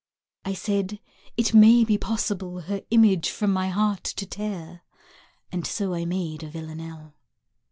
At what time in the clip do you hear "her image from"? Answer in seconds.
2.61-3.53